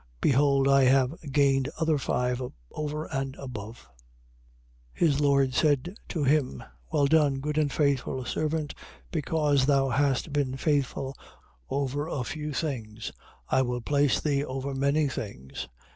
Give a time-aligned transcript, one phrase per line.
[0.19, 3.85] Behold I have gained other five over and above.
[4.97, 4.99] 25:21.
[4.99, 8.73] His lord said to him: Well done, good and faithful servant,
[9.11, 11.13] because thou hast been faithful
[11.69, 13.11] over a few things,
[13.47, 15.67] I will place thee over many things.